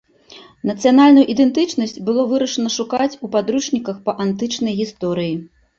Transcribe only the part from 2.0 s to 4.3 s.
было вырашана шукаць у падручніках па